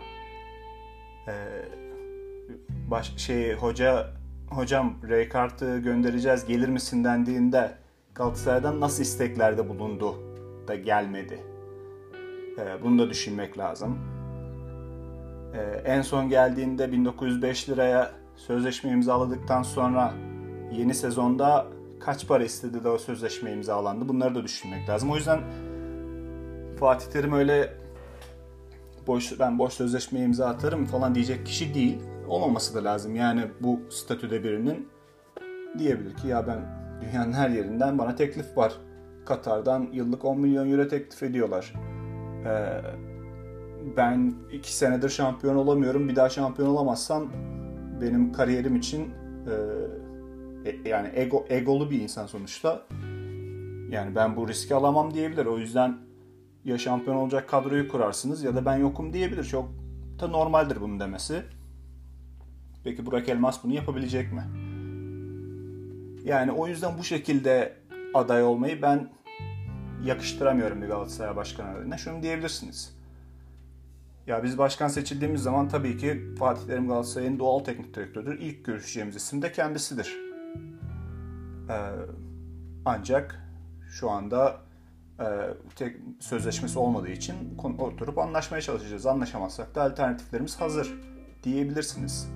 e, 1.29 1.35
baş, 2.91 3.17
şey 3.17 3.55
hoca 3.55 4.11
hocam 4.51 4.95
Ray 5.09 5.29
göndereceğiz 5.83 6.45
gelir 6.45 6.69
misin 6.69 7.05
dendiğinde 7.05 7.73
Galatasaray'dan 8.15 8.81
nasıl 8.81 9.03
isteklerde 9.03 9.69
bulundu 9.69 10.15
da 10.69 10.75
gelmedi. 10.75 11.39
E, 12.59 12.83
bunu 12.83 12.99
da 12.99 13.11
düşünmek 13.11 13.59
lazım. 13.59 14.20
E, 15.55 15.61
en 15.85 16.03
son 16.03 16.29
geldiğinde 16.29 16.93
1905 16.93 17.69
liraya 17.69 18.11
sözleşme 18.37 18.91
imzaladıktan 18.91 19.63
sonra 19.63 20.13
yeni 20.73 20.95
sezonda 20.95 21.67
kaç 22.01 22.29
para 22.29 22.45
istedi 22.45 22.85
de 22.85 22.89
o 22.89 22.99
sözleşme 22.99 23.53
imzalandı 23.53 24.09
bunları 24.09 24.35
da 24.35 24.43
düşünmek 24.43 24.89
lazım. 24.89 25.11
O 25.11 25.17
yüzden 25.17 25.41
Fatih 26.81 27.07
Terim 27.07 27.33
öyle 27.33 27.75
boş 29.07 29.39
ben 29.39 29.59
boş 29.59 29.73
sözleşme 29.73 30.21
imza 30.21 30.47
atarım 30.47 30.85
falan 30.87 31.15
diyecek 31.15 31.47
kişi 31.47 31.75
değil. 31.75 31.99
Olmaması 32.29 32.75
da 32.75 32.85
lazım. 32.85 33.17
Yani 33.17 33.43
bu 33.61 33.81
statüde 33.91 34.45
birinin 34.45 34.89
diyebilir 35.79 36.17
ki 36.17 36.29
ya 36.29 36.47
ben 36.47 36.59
dünyanın 37.01 37.33
her 37.33 37.51
yerinden 37.51 37.99
bana 37.99 38.15
teklif 38.15 38.57
var. 38.57 38.73
Katar'dan 39.27 39.89
yıllık 39.93 40.25
10 40.25 40.41
milyon 40.41 40.71
euro 40.71 40.89
teklif 40.89 41.23
ediyorlar. 41.23 41.75
Ee, 42.47 42.81
ben 43.97 44.35
iki 44.53 44.77
senedir 44.77 45.09
şampiyon 45.09 45.57
olamıyorum. 45.57 46.09
Bir 46.09 46.17
daha 46.17 46.29
şampiyon 46.29 46.69
olamazsam 46.69 47.33
benim 48.01 48.33
kariyerim 48.33 48.77
için 48.77 49.11
e, 50.65 50.71
e, 50.71 50.89
yani 50.89 51.11
ego 51.15 51.45
egolu 51.49 51.91
bir 51.91 52.01
insan 52.01 52.27
sonuçta. 52.27 52.83
Yani 53.91 54.15
ben 54.15 54.37
bu 54.37 54.49
riski 54.49 54.75
alamam 54.75 55.15
diyebilir. 55.15 55.47
O 55.47 55.59
yüzden 55.59 55.99
ya 56.65 56.79
şampiyon 56.79 57.17
olacak 57.17 57.49
kadroyu 57.49 57.89
kurarsınız 57.89 58.43
ya 58.43 58.57
da 58.57 58.65
ben 58.65 58.77
yokum 58.77 59.13
diyebilir. 59.13 59.45
Çok 59.45 59.69
da 60.21 60.29
normaldir 60.29 60.81
bunun 60.81 61.01
demesi. 61.01 61.43
Peki 62.85 63.07
Burak 63.07 63.29
Elmas 63.29 63.65
bunu 63.65 63.75
yapabilecek 63.75 64.33
mi? 64.33 64.43
Yani 66.25 66.53
o 66.53 66.67
yüzden 66.67 66.99
bu 66.99 67.05
şekilde 67.05 67.77
aday 68.15 68.43
olmayı 68.43 68.83
ben 68.83 69.09
yakıştıramıyorum 70.05 70.83
bir 70.83 70.87
Galatasaray 70.87 71.37
başkan 71.37 71.75
adayına. 71.75 71.97
Şunu 71.97 72.23
diyebilirsiniz. 72.23 73.00
Ya 74.27 74.43
biz 74.43 74.59
başkan 74.59 74.89
seçildiğimiz 74.89 75.43
zaman 75.43 75.69
tabii 75.69 75.97
ki 75.97 76.35
Fatih 76.39 76.67
Terim 76.67 76.89
Galatasaray'ın 76.89 77.39
doğal 77.39 77.59
teknik 77.59 77.95
direktörüdür. 77.95 78.39
İlk 78.39 78.65
görüşeceğimiz 78.65 79.17
isim 79.17 79.43
de 79.43 79.53
kendisidir. 79.53 80.17
Ee, 81.71 81.75
ancak 82.85 83.41
şu 83.91 84.11
anda 84.11 84.57
e, 85.21 85.25
tek 85.77 85.97
sözleşmesi 86.21 86.79
olmadığı 86.79 87.11
için 87.11 87.59
oturup 87.79 88.19
anlaşmaya 88.19 88.61
çalışacağız. 88.61 89.07
Anlaşamazsak 89.07 89.75
da 89.75 89.83
alternatiflerimiz 89.83 90.61
hazır 90.61 90.95
diyebilirsiniz. 91.43 92.29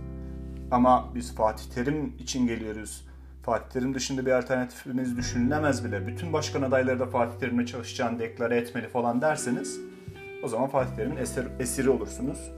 Ama 0.70 1.14
biz 1.14 1.34
Fatih 1.34 1.64
Terim 1.74 2.16
için 2.18 2.46
geliyoruz. 2.46 3.08
Fatih 3.42 3.70
Terim 3.70 3.94
dışında 3.94 4.26
bir 4.26 4.32
alternatifimiz 4.32 5.16
düşünülemez 5.16 5.84
bile. 5.84 6.06
Bütün 6.06 6.32
başkan 6.32 6.62
adayları 6.62 7.00
da 7.00 7.06
Fatih 7.06 7.38
Terim'le 7.38 7.66
çalışacağını 7.66 8.18
deklare 8.18 8.56
etmeli 8.56 8.88
falan 8.88 9.20
derseniz 9.20 9.93
o 10.44 10.48
zaman 10.48 10.68
Fatih 10.68 10.96
Terim'in 10.96 11.16
esir, 11.16 11.46
esiri 11.60 11.90
olursunuz. 11.90 12.52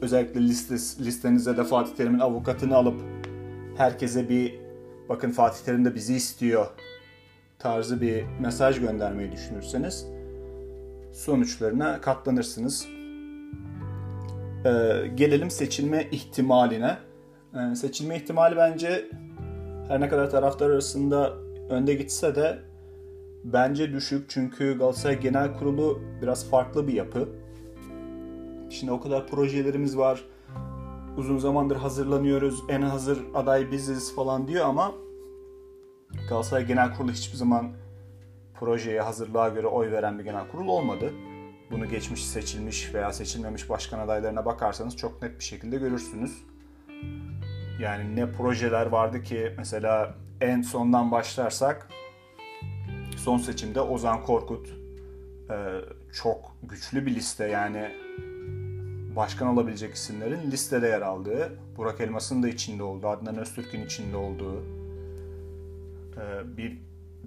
Özellikle 0.00 0.40
listes, 0.40 1.00
listenize 1.00 1.56
de 1.56 1.64
Fatih 1.64 1.94
Terim'in 1.96 2.18
avukatını 2.18 2.76
alıp 2.76 3.00
herkese 3.76 4.28
bir 4.28 4.60
bakın 5.08 5.30
Fatih 5.30 5.64
Terim 5.64 5.84
de 5.84 5.94
bizi 5.94 6.14
istiyor 6.14 6.66
tarzı 7.58 8.00
bir 8.00 8.24
mesaj 8.40 8.80
göndermeyi 8.80 9.32
düşünürseniz 9.32 10.06
sonuçlarına 11.12 12.00
katlanırsınız. 12.00 12.86
Ee, 14.64 15.06
gelelim 15.14 15.50
seçilme 15.50 16.08
ihtimaline. 16.10 16.96
Ee, 17.54 17.74
seçilme 17.74 18.16
ihtimali 18.16 18.56
bence 18.56 19.10
her 19.88 20.00
ne 20.00 20.08
kadar 20.08 20.30
taraftar 20.30 20.70
arasında 20.70 21.32
önde 21.70 21.94
gitse 21.94 22.34
de 22.34 22.58
bence 23.44 23.92
düşük. 23.92 24.30
Çünkü 24.30 24.78
Galatasaray 24.78 25.20
Genel 25.20 25.58
Kurulu 25.58 26.02
biraz 26.22 26.50
farklı 26.50 26.88
bir 26.88 26.92
yapı. 26.92 27.28
Şimdi 28.70 28.92
o 28.92 29.00
kadar 29.00 29.26
projelerimiz 29.26 29.98
var. 29.98 30.24
Uzun 31.16 31.38
zamandır 31.38 31.76
hazırlanıyoruz. 31.76 32.62
En 32.68 32.82
hazır 32.82 33.22
aday 33.34 33.70
biziz 33.70 34.14
falan 34.14 34.48
diyor 34.48 34.66
ama 34.66 34.92
Galatasaray 36.28 36.66
Genel 36.66 36.94
Kurulu 36.94 37.12
hiçbir 37.12 37.36
zaman 37.36 37.72
projeye, 38.60 39.00
hazırlığa 39.00 39.48
göre 39.48 39.66
oy 39.66 39.90
veren 39.90 40.18
bir 40.18 40.24
genel 40.24 40.48
kurul 40.48 40.68
olmadı. 40.68 41.12
Bunu 41.70 41.88
geçmiş 41.88 42.26
seçilmiş 42.26 42.94
veya 42.94 43.12
seçilmemiş 43.12 43.70
başkan 43.70 43.98
adaylarına 43.98 44.44
bakarsanız 44.44 44.96
çok 44.96 45.22
net 45.22 45.38
bir 45.38 45.44
şekilde 45.44 45.76
görürsünüz. 45.76 46.44
Yani 47.80 48.16
ne 48.16 48.32
projeler 48.32 48.86
vardı 48.86 49.22
ki 49.22 49.54
mesela 49.58 50.14
en 50.40 50.62
sondan 50.62 51.10
başlarsak 51.10 51.88
son 53.22 53.38
seçimde 53.38 53.80
Ozan 53.80 54.22
Korkut 54.22 54.68
e, 55.50 55.56
çok 56.12 56.56
güçlü 56.62 57.06
bir 57.06 57.14
liste 57.14 57.46
yani 57.48 57.90
başkan 59.16 59.48
olabilecek 59.48 59.94
isimlerin 59.94 60.50
listede 60.50 60.86
yer 60.86 61.02
aldığı, 61.02 61.58
Burak 61.76 62.00
Elmas'ın 62.00 62.42
da 62.42 62.48
içinde 62.48 62.82
olduğu, 62.82 63.08
Adnan 63.08 63.38
Öztürk'ün 63.38 63.86
içinde 63.86 64.16
olduğu 64.16 64.62
e, 66.16 66.56
bir 66.56 66.78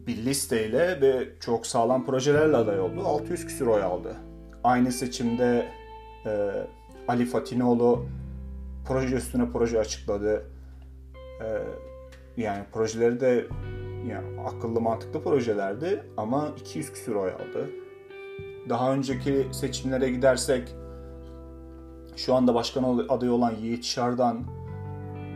bir 0.08 0.18
listeyle 0.18 1.02
ve 1.02 1.30
çok 1.40 1.68
sağlam 1.68 2.06
projelerle 2.06 2.58
aday 2.58 2.80
oldu. 2.80 3.02
600 3.06 3.46
küsur 3.46 3.68
oy 3.68 3.84
aldı. 3.84 4.16
Aynı 4.64 4.92
seçimde 4.92 5.72
e, 6.26 6.52
Ali 7.08 7.26
Fatinoğlu 7.26 8.06
proje 8.88 9.16
üstüne 9.16 9.50
proje 9.50 9.80
açıkladı. 9.80 10.46
E, 11.42 11.48
yani 12.42 12.64
projeleri 12.74 13.20
de 13.20 13.48
yani 14.10 14.42
akıllı 14.42 14.82
mantıklı 14.82 15.24
projelerdi 15.24 16.04
ama 16.18 16.50
200 16.60 16.94
küsur 16.94 17.16
oy 17.16 17.30
aldı. 17.30 17.70
Daha 18.70 18.94
önceki 18.94 19.48
seçimlere 19.52 20.10
gidersek 20.10 20.76
şu 22.16 22.36
anda 22.36 22.56
başkan 22.56 22.84
adayı 23.10 23.32
olan 23.32 23.52
Yiğit 23.52 23.86
Şardan 23.86 24.44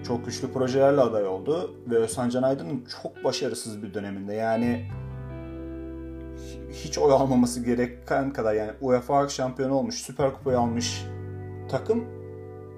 çok 0.07 0.25
güçlü 0.25 0.51
projelerle 0.51 1.01
aday 1.01 1.27
oldu 1.27 1.75
ve 1.87 1.97
Özhan 1.97 2.43
Aydın'ın 2.43 2.85
çok 3.01 3.23
başarısız 3.23 3.83
bir 3.83 3.93
döneminde 3.93 4.33
yani 4.33 4.87
hiç 6.71 6.97
oy 6.97 7.13
almaması 7.13 7.65
gereken 7.65 8.33
kadar 8.33 8.53
yani 8.53 8.71
UEFA 8.81 9.29
şampiyonu 9.29 9.73
olmuş, 9.73 9.95
Süper 9.95 10.33
Kupayı 10.33 10.59
almış 10.59 11.05
takım 11.71 12.05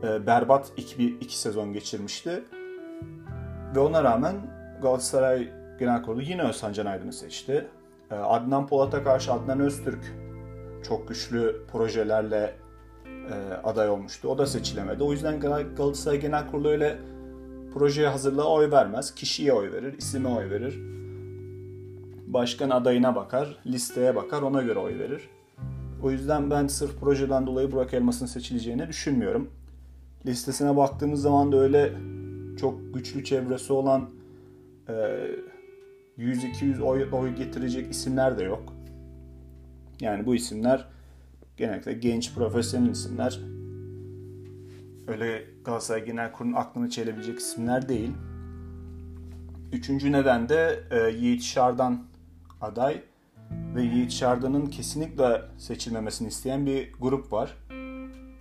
e, 0.03 0.27
berbat 0.27 0.71
iki, 0.77 1.05
iki 1.05 1.39
sezon 1.39 1.73
geçirmişti. 1.73 2.43
Ve 3.75 3.79
ona 3.79 4.03
rağmen 4.03 4.35
Galatasaray 4.81 5.60
Genel 5.81 6.03
Kurulu 6.03 6.21
yine 6.21 6.41
Özhan 6.41 6.85
Aydın'ı 6.85 7.13
seçti. 7.13 7.67
E, 8.11 8.15
Adnan 8.15 8.67
Polat'a 8.67 9.03
karşı 9.03 9.33
Adnan 9.33 9.59
Öztürk 9.59 10.13
çok 10.83 11.07
güçlü 11.07 11.61
projelerle 11.71 12.55
e, 13.05 13.53
aday 13.63 13.89
olmuştu. 13.89 14.27
O 14.27 14.37
da 14.37 14.45
seçilemedi. 14.45 15.03
O 15.03 15.11
yüzden 15.11 15.39
Galatasaray 15.39 16.19
Genel 16.19 16.47
Kurulu 16.47 16.67
öyle 16.67 16.97
projeye 17.73 18.07
hazırlığa 18.07 18.47
oy 18.47 18.71
vermez. 18.71 19.15
Kişiye 19.15 19.53
oy 19.53 19.71
verir, 19.71 19.97
isime 19.97 20.29
oy 20.29 20.49
verir. 20.49 20.79
Başkan 22.27 22.69
adayına 22.69 23.15
bakar, 23.15 23.57
listeye 23.65 24.15
bakar, 24.15 24.41
ona 24.41 24.61
göre 24.61 24.79
oy 24.79 24.99
verir. 24.99 25.29
O 26.03 26.11
yüzden 26.11 26.49
ben 26.51 26.67
sırf 26.67 26.99
projeden 26.99 27.47
dolayı 27.47 27.71
Burak 27.71 27.93
Elmas'ın 27.93 28.25
seçileceğini 28.25 28.87
düşünmüyorum. 28.87 29.49
Listesine 30.25 30.77
baktığımız 30.77 31.21
zaman 31.21 31.51
da 31.51 31.57
öyle 31.57 31.93
çok 32.59 32.93
güçlü 32.93 33.23
çevresi 33.23 33.73
olan 33.73 34.09
e, 34.89 34.93
100-200 36.21 36.81
oy, 36.81 37.09
oy 37.11 37.35
getirecek 37.35 37.91
isimler 37.91 38.37
de 38.37 38.43
yok. 38.43 38.73
Yani 40.01 40.25
bu 40.25 40.35
isimler 40.35 40.87
genellikle 41.57 41.93
genç 41.93 42.33
profesyonel 42.33 42.89
isimler. 42.89 43.39
Öyle 45.07 45.45
Galatasaray 45.65 46.05
Genel 46.05 46.31
Kurulu'nun 46.31 46.57
aklını 46.57 46.89
çelebilecek 46.89 47.39
isimler 47.39 47.89
değil. 47.89 48.11
Üçüncü 49.71 50.11
neden 50.11 50.49
de 50.49 50.83
e, 50.91 51.09
Yiğit 51.09 51.43
Şardan 51.43 52.03
aday 52.61 53.01
ve 53.75 53.83
Yiğit 53.83 54.11
Şardan'ın 54.11 54.65
kesinlikle 54.65 55.41
seçilmemesini 55.57 56.27
isteyen 56.27 56.65
bir 56.65 56.93
grup 56.93 57.31
var. 57.31 57.57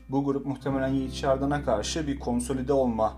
Bu 0.09 0.25
grup 0.25 0.47
muhtemelen 0.47 0.89
Yiğit 0.89 1.13
Şardan'a 1.13 1.65
karşı 1.65 2.07
bir 2.07 2.19
konsolide 2.19 2.73
olma 2.73 3.17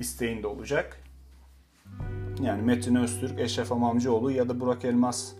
isteğinde 0.00 0.46
olacak. 0.46 1.03
Yani 2.42 2.62
Metin 2.62 2.94
Öztürk, 2.94 3.40
Eşref 3.40 3.72
Amamcıoğlu 3.72 4.30
ya 4.30 4.48
da 4.48 4.60
Burak 4.60 4.84
Elmas 4.84 5.32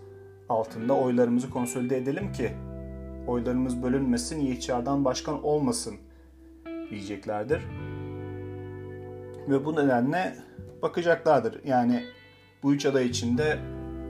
altında 0.49 0.93
oylarımızı 0.93 1.49
konsolide 1.49 1.97
edelim 1.97 2.31
ki 2.31 2.51
oylarımız 3.27 3.83
bölünmesin, 3.83 4.39
Yiğit 4.39 4.63
Şardan 4.63 5.05
başkan 5.05 5.43
olmasın 5.43 5.95
diyeceklerdir. 6.89 7.61
Ve 9.49 9.65
bu 9.65 9.75
nedenle 9.75 10.35
bakacaklardır. 10.81 11.61
Yani 11.65 12.03
bu 12.63 12.73
üç 12.73 12.85
aday 12.85 13.05
içinde 13.05 13.57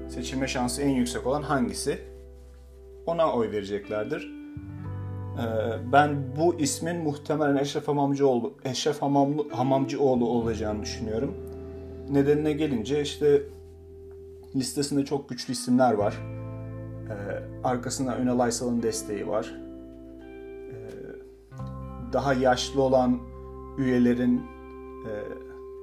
seçilme 0.09 0.47
şansı 0.47 0.81
en 0.81 0.89
yüksek 0.89 1.27
olan 1.27 1.41
hangisi? 1.41 1.99
Ona 3.05 3.33
oy 3.33 3.51
vereceklerdir. 3.51 4.35
Ee, 5.35 5.91
ben 5.91 6.35
bu 6.37 6.55
ismin 6.59 6.97
muhtemelen 6.97 7.55
Eşref 7.55 7.87
Hamamcıoğlu, 7.87 8.53
Eşref 8.63 9.01
Hamamlı, 9.01 9.49
Hamamcıoğlu 9.49 10.29
olacağını 10.29 10.81
düşünüyorum. 10.81 11.44
Nedenine 12.09 12.53
gelince 12.53 13.01
işte 13.01 13.41
listesinde 14.55 15.05
çok 15.05 15.29
güçlü 15.29 15.53
isimler 15.53 15.93
var. 15.93 16.17
Ee, 17.09 17.13
arkasında 17.63 18.19
Ünal 18.19 18.39
Aysal'ın 18.39 18.83
desteği 18.83 19.27
var. 19.27 19.55
Ee, 20.71 20.75
daha 22.13 22.33
yaşlı 22.33 22.81
olan 22.81 23.19
üyelerin 23.77 24.37
e, 24.37 25.11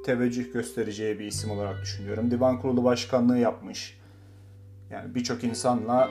teveccüh 0.05 0.53
göstereceği 0.53 1.19
bir 1.19 1.25
isim 1.25 1.51
olarak 1.51 1.83
düşünüyorum. 1.83 2.31
Divan 2.31 2.61
Kurulu 2.61 2.85
Başkanlığı 2.85 3.39
yapmış. 3.39 3.99
Yani 4.91 5.15
birçok 5.15 5.45
insanla 5.45 6.11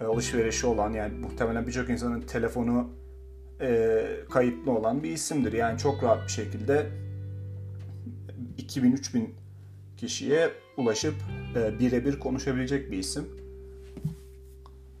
e, 0.00 0.04
alışverişi 0.04 0.66
olan 0.66 0.92
yani 0.92 1.18
muhtemelen 1.18 1.66
birçok 1.66 1.90
insanın 1.90 2.20
telefonu 2.20 2.90
e, 3.60 4.04
kayıtlı 4.30 4.72
olan 4.72 5.02
bir 5.02 5.10
isimdir. 5.10 5.52
Yani 5.52 5.78
çok 5.78 6.02
rahat 6.02 6.24
bir 6.24 6.32
şekilde 6.32 6.86
2000-3000 8.62 9.26
kişiye 9.96 10.50
ulaşıp 10.76 11.14
e, 11.56 11.78
birebir 11.78 12.18
konuşabilecek 12.18 12.90
bir 12.90 12.98
isim. 12.98 13.28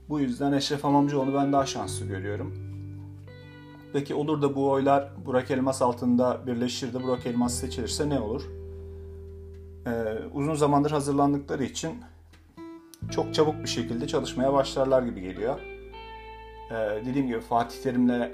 Bu 0.08 0.20
yüzden 0.20 0.52
Eşref 0.52 0.84
Hamamcıoğlu 0.84 1.34
ben 1.34 1.52
daha 1.52 1.66
şanslı 1.66 2.06
görüyorum. 2.06 2.54
Peki 3.92 4.14
olur 4.14 4.42
da 4.42 4.54
bu 4.54 4.70
oylar 4.70 5.10
Burak 5.26 5.50
Elmas 5.50 5.82
altında 5.82 6.46
birleşir 6.46 6.94
de 6.94 7.02
Burak 7.02 7.26
Elmas 7.26 7.54
seçilirse 7.54 8.08
ne 8.08 8.20
olur? 8.20 8.42
Ee, 9.86 9.90
uzun 10.34 10.54
zamandır 10.54 10.90
hazırlandıkları 10.90 11.64
için 11.64 11.92
çok 13.10 13.34
çabuk 13.34 13.54
bir 13.62 13.68
şekilde 13.68 14.06
çalışmaya 14.06 14.52
başlarlar 14.52 15.02
gibi 15.02 15.20
geliyor. 15.20 15.60
Ee, 16.70 17.02
dediğim 17.06 17.26
gibi 17.26 17.40
Fatih 17.40 17.82
Terim'le 17.82 18.30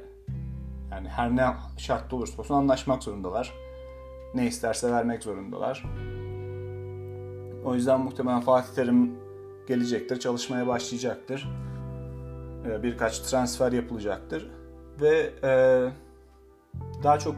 yani 0.91 1.09
her 1.09 1.37
ne 1.37 1.47
şartta 1.79 2.17
olursa 2.17 2.43
olsun 2.43 2.55
anlaşmak 2.55 3.03
zorundalar. 3.03 3.68
Ne 4.35 4.47
isterse 4.47 4.91
vermek 4.93 5.23
zorundalar. 5.23 5.85
O 7.65 7.75
yüzden 7.75 8.01
muhtemelen 8.01 8.41
Fatih 8.41 8.75
Terim 8.75 9.19
gelecektir, 9.69 10.21
çalışmaya 10.21 10.67
başlayacaktır. 10.67 11.49
Ee, 12.67 12.83
birkaç 12.83 13.19
transfer 13.19 13.73
yapılacaktır 13.73 14.51
ve 15.01 15.31
e, 15.43 15.53
daha 17.03 17.19
çok 17.19 17.37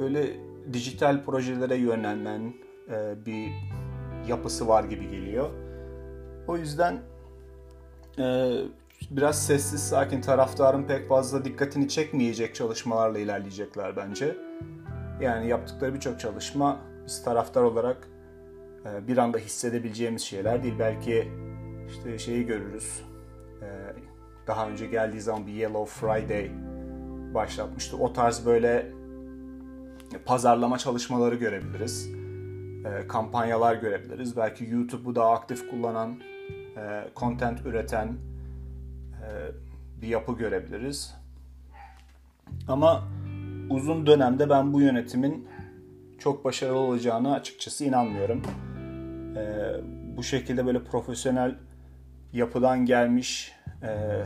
böyle 0.00 0.36
dijital 0.72 1.24
projelere 1.24 1.76
yönelen 1.76 2.54
e, 2.90 3.26
bir 3.26 3.50
yapısı 4.28 4.68
var 4.68 4.84
gibi 4.84 5.10
geliyor. 5.10 5.50
O 6.48 6.56
yüzden 6.56 6.98
e, 8.18 8.52
biraz 9.10 9.46
sessiz 9.46 9.82
sakin 9.82 10.20
taraftarın 10.20 10.82
pek 10.82 11.08
fazla 11.08 11.44
dikkatini 11.44 11.88
çekmeyecek 11.88 12.54
çalışmalarla 12.54 13.18
ilerleyecekler 13.18 13.96
bence. 13.96 14.49
Yani 15.20 15.48
yaptıkları 15.48 15.94
birçok 15.94 16.20
çalışma 16.20 16.80
biz 17.06 17.22
taraftar 17.22 17.62
olarak 17.62 18.08
e, 18.86 19.08
bir 19.08 19.18
anda 19.18 19.38
hissedebileceğimiz 19.38 20.22
şeyler 20.22 20.62
değil. 20.62 20.74
Belki 20.78 21.28
işte 21.88 22.18
şeyi 22.18 22.46
görürüz. 22.46 23.02
E, 23.62 23.68
daha 24.46 24.68
önce 24.68 24.86
geldiği 24.86 25.20
zaman 25.20 25.46
bir 25.46 25.52
Yellow 25.52 26.00
Friday 26.00 26.50
başlatmıştı. 27.34 27.96
O 27.96 28.12
tarz 28.12 28.46
böyle 28.46 28.92
pazarlama 30.24 30.78
çalışmaları 30.78 31.34
görebiliriz. 31.34 32.10
E, 32.84 33.06
kampanyalar 33.08 33.74
görebiliriz. 33.74 34.36
Belki 34.36 34.64
YouTube'u 34.64 35.14
daha 35.14 35.30
aktif 35.30 35.70
kullanan, 35.70 36.20
content 37.16 37.66
üreten 37.66 38.18
bir 40.02 40.08
yapı 40.08 40.32
görebiliriz. 40.32 41.14
Ama 42.68 43.08
uzun 43.70 44.06
dönemde 44.06 44.50
ben 44.50 44.72
bu 44.72 44.80
yönetimin 44.80 45.48
çok 46.18 46.44
başarılı 46.44 46.78
olacağını 46.78 47.34
açıkçası 47.34 47.84
inanmıyorum. 47.84 48.42
E, 49.36 49.74
bu 50.16 50.22
şekilde 50.22 50.66
böyle 50.66 50.84
profesyonel 50.84 51.54
yapıdan 52.32 52.86
gelmiş 52.86 53.52
e, 53.82 54.22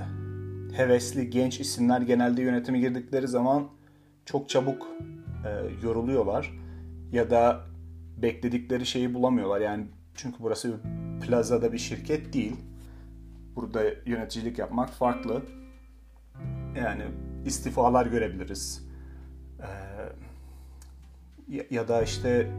hevesli 0.76 1.30
genç 1.30 1.60
isimler 1.60 2.00
genelde 2.00 2.42
yönetime 2.42 2.78
girdikleri 2.80 3.28
zaman 3.28 3.66
çok 4.24 4.48
çabuk 4.48 4.86
e, 5.44 5.84
yoruluyorlar 5.86 6.52
ya 7.12 7.30
da 7.30 7.60
bekledikleri 8.22 8.86
şeyi 8.86 9.14
bulamıyorlar. 9.14 9.60
Yani 9.60 9.86
çünkü 10.14 10.36
burası 10.40 10.72
bir 10.72 11.26
plazada 11.26 11.72
bir 11.72 11.78
şirket 11.78 12.32
değil. 12.32 12.56
Burada 13.56 13.82
yöneticilik 14.06 14.58
yapmak 14.58 14.90
farklı. 14.90 15.42
Yani 16.76 17.02
istifalar 17.46 18.06
görebiliriz. 18.06 18.93
Ya, 21.48 21.88
da 21.88 22.02
işte 22.02 22.50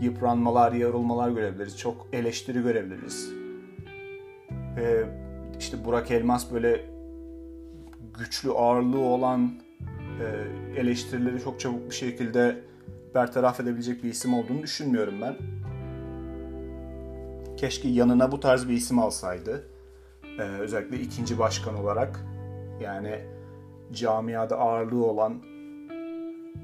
yıpranmalar, 0.00 0.72
yorulmalar 0.72 1.30
görebiliriz. 1.30 1.78
Çok 1.78 2.06
eleştiri 2.12 2.62
görebiliriz. 2.62 3.32
Ee, 4.78 5.04
işte 5.58 5.84
Burak 5.84 6.10
Elmas 6.10 6.52
böyle 6.52 6.84
güçlü 8.18 8.50
ağırlığı 8.50 8.98
olan 8.98 9.50
e, 10.20 10.80
eleştirileri 10.80 11.40
çok 11.44 11.60
çabuk 11.60 11.90
bir 11.90 11.94
şekilde 11.94 12.60
bertaraf 13.14 13.60
edebilecek 13.60 14.02
bir 14.04 14.08
isim 14.08 14.34
olduğunu 14.34 14.62
düşünmüyorum 14.62 15.14
ben. 15.22 15.36
Keşke 17.56 17.88
yanına 17.88 18.32
bu 18.32 18.40
tarz 18.40 18.68
bir 18.68 18.74
isim 18.74 18.98
alsaydı. 18.98 19.68
Ee, 20.38 20.42
özellikle 20.42 21.00
ikinci 21.00 21.38
başkan 21.38 21.74
olarak. 21.74 22.20
Yani 22.80 23.20
camiada 23.92 24.58
ağırlığı 24.58 25.06
olan 25.06 25.53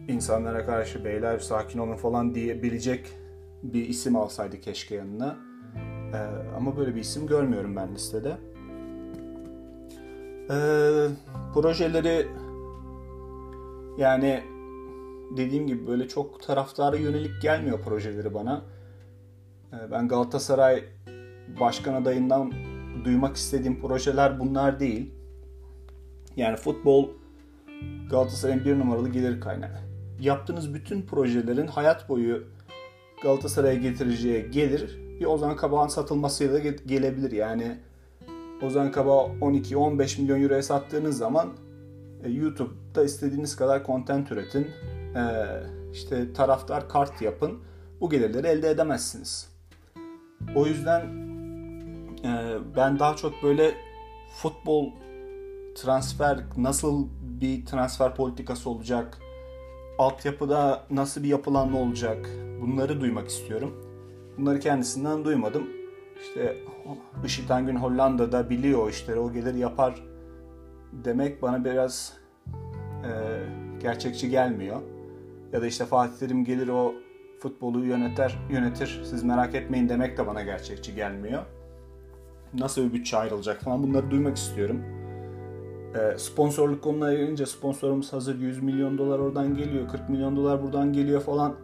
insanlara 0.09 0.67
karşı 0.67 1.05
beyler 1.05 1.39
sakin 1.39 1.79
olun 1.79 1.97
falan 1.97 2.35
diyebilecek 2.35 3.07
bir 3.63 3.89
isim 3.89 4.17
alsaydı 4.17 4.61
keşke 4.61 4.95
yanına. 4.95 5.39
Ee, 6.15 6.17
ama 6.57 6.77
böyle 6.77 6.95
bir 6.95 7.01
isim 7.01 7.27
görmüyorum 7.27 7.77
ben 7.77 7.95
listede. 7.95 8.37
Ee, 10.51 11.07
projeleri 11.55 12.27
yani 13.99 14.43
dediğim 15.37 15.67
gibi 15.67 15.87
böyle 15.87 16.09
çok 16.09 16.43
taraftara 16.43 16.97
yönelik 16.97 17.43
gelmiyor 17.43 17.81
projeleri 17.81 18.35
bana. 18.35 18.63
Ee, 19.73 19.91
ben 19.91 20.09
Galatasaray 20.09 20.85
başkan 21.61 21.95
adayından 21.95 22.53
duymak 23.05 23.37
istediğim 23.37 23.81
projeler 23.81 24.41
bunlar 24.41 24.81
değil. 24.81 25.15
Yani 26.37 26.57
futbol 26.57 27.09
Galatasaray'ın 28.11 28.65
bir 28.65 28.79
numaralı 28.79 29.09
gelir 29.09 29.41
kaynağı. 29.41 29.81
Yaptığınız 30.21 30.75
bütün 30.75 31.03
projelerin 31.03 31.67
hayat 31.67 32.09
boyu 32.09 32.45
Galatasaray'a 33.23 33.75
getireceği 33.75 34.51
gelir 34.51 35.01
bir 35.21 35.25
Ozan 35.25 35.57
Kabak'ın 35.57 35.89
satılmasıyla 35.89 36.59
gelebilir. 36.87 37.33
Yani 37.33 37.77
Ozan 38.63 38.93
Kabak 38.93 39.31
12-15 39.41 40.21
milyon 40.21 40.43
euroya 40.43 40.63
sattığınız 40.63 41.19
zaman 41.19 41.49
e, 42.25 42.31
YouTube'da 42.31 43.05
istediğiniz 43.05 43.57
kadar 43.57 43.87
content 43.87 44.33
üretin. 44.33 44.67
E, 45.17 45.23
işte 45.93 46.33
taraftar 46.33 46.89
kart 46.89 47.23
yapın. 47.23 47.59
Bu 48.01 48.11
gelirleri 48.11 48.47
elde 48.47 48.71
edemezsiniz. 48.71 49.49
O 50.55 50.67
yüzden 50.67 51.01
e, 52.25 52.59
ben 52.77 52.99
daha 52.99 53.17
çok 53.17 53.43
böyle 53.43 53.75
futbol 54.43 54.91
transfer 55.75 56.39
nasıl 56.57 57.07
bir 57.23 57.67
transfer 57.67 58.15
politikası 58.15 58.71
olacak 58.71 59.19
altyapıda 59.99 60.87
nasıl 60.91 61.23
bir 61.23 61.29
yapılanma 61.29 61.79
olacak 61.79 62.31
bunları 62.61 63.01
duymak 63.01 63.29
istiyorum. 63.29 63.75
Bunları 64.39 64.61
kendisinden 64.61 65.25
duymadım. 65.25 65.69
İşte 66.23 66.57
Işıtan 67.25 67.67
Gün 67.67 67.77
Hollanda'da 67.77 68.51
biliyor 68.51 68.91
işte 68.91 69.17
o 69.17 69.33
gelir 69.33 69.55
yapar 69.55 70.03
demek 70.93 71.43
bana 71.43 71.65
biraz 71.65 72.13
e, 73.05 73.11
gerçekçi 73.81 74.31
gelmiyor. 74.31 74.81
Ya 75.53 75.63
da 75.63 75.67
işte 75.67 75.85
Fatih 75.85 76.19
Terim 76.19 76.45
gelir 76.45 76.69
o 76.69 76.95
futbolu 77.41 77.85
yönetir, 77.85 78.39
yönetir 78.51 79.01
siz 79.05 79.23
merak 79.23 79.55
etmeyin 79.55 79.89
demek 79.89 80.19
de 80.19 80.27
bana 80.27 80.43
gerçekçi 80.43 80.95
gelmiyor. 80.95 81.43
Nasıl 82.55 82.85
bir 82.89 82.93
bütçe 82.93 83.17
ayrılacak 83.17 83.61
falan 83.61 83.83
bunları 83.83 84.11
duymak 84.11 84.37
istiyorum. 84.37 85.00
E, 85.95 86.19
sponsorluk 86.19 86.83
konularına 86.83 87.15
gelince 87.15 87.47
sponsorumuz 87.47 88.13
hazır 88.13 88.39
100 88.39 88.63
milyon 88.63 88.99
dolar 88.99 89.19
oradan 89.19 89.57
geliyor, 89.57 89.89
40 89.89 90.09
milyon 90.09 90.37
dolar 90.37 90.63
buradan 90.63 90.93
geliyor 90.93 91.21
falan. 91.21 91.57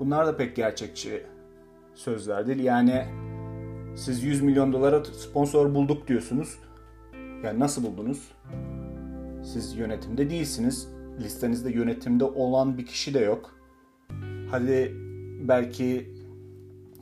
Bunlar 0.00 0.26
da 0.26 0.36
pek 0.36 0.56
gerçekçi 0.56 1.22
sözler 1.94 2.46
değil. 2.46 2.64
Yani 2.64 3.04
siz 3.96 4.22
100 4.22 4.42
milyon 4.42 4.72
dolara 4.72 5.04
sponsor 5.04 5.74
bulduk 5.74 6.08
diyorsunuz. 6.08 6.58
Yani 7.44 7.60
nasıl 7.60 7.84
buldunuz? 7.84 8.32
Siz 9.44 9.76
yönetimde 9.76 10.30
değilsiniz. 10.30 10.88
Listenizde 11.20 11.70
yönetimde 11.70 12.24
olan 12.24 12.78
bir 12.78 12.86
kişi 12.86 13.14
de 13.14 13.18
yok. 13.18 13.50
Hadi 14.50 14.94
belki 15.48 16.12